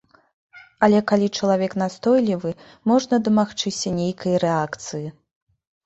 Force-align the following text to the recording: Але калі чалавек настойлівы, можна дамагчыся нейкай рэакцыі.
Але 0.87 1.01
калі 1.11 1.27
чалавек 1.41 1.77
настойлівы, 1.83 2.55
можна 2.95 3.23
дамагчыся 3.31 3.97
нейкай 4.03 4.33
рэакцыі. 4.49 5.07